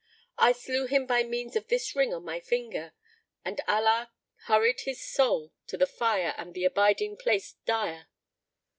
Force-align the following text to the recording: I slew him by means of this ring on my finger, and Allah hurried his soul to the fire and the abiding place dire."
I 0.39 0.53
slew 0.53 0.87
him 0.87 1.05
by 1.05 1.21
means 1.21 1.55
of 1.55 1.67
this 1.67 1.95
ring 1.95 2.11
on 2.11 2.25
my 2.25 2.39
finger, 2.39 2.93
and 3.45 3.61
Allah 3.67 4.11
hurried 4.45 4.79
his 4.79 4.99
soul 4.99 5.51
to 5.67 5.77
the 5.77 5.85
fire 5.85 6.33
and 6.39 6.55
the 6.55 6.65
abiding 6.65 7.17
place 7.17 7.53
dire." 7.67 8.07